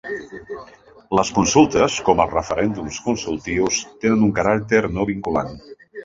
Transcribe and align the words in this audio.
Les 1.17 1.31
consultes, 1.33 1.97
com 2.07 2.23
els 2.23 2.33
referèndums 2.37 2.97
consultius, 3.09 3.77
tenen 4.05 4.25
un 4.29 4.33
caràcter 4.39 4.81
no 4.97 5.07
vinculant. 5.11 5.53